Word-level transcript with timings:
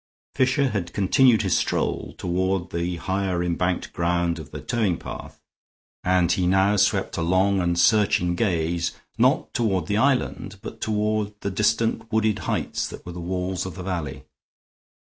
Fisher 0.33 0.69
had 0.69 0.93
continued 0.93 1.43
his 1.43 1.55
stroll 1.55 2.15
toward 2.17 2.71
the 2.71 2.95
higher 2.95 3.43
embanked 3.43 3.93
ground 3.93 4.39
of 4.39 4.49
the 4.49 4.59
towing 4.59 4.97
path, 4.97 5.39
and 6.03 6.31
he 6.31 6.47
now 6.47 6.75
swept 6.75 7.17
a 7.17 7.21
long 7.21 7.61
and 7.61 7.77
searching 7.77 8.33
gaze, 8.33 8.93
not 9.19 9.53
toward 9.53 9.85
the 9.85 9.97
island, 9.97 10.57
but 10.63 10.81
toward 10.81 11.39
the 11.41 11.51
distant 11.51 12.11
wooded 12.11 12.39
heights 12.49 12.87
that 12.87 13.05
were 13.05 13.11
the 13.11 13.19
walls 13.21 13.63
of 13.63 13.75
the 13.75 13.83
valley. 13.83 14.23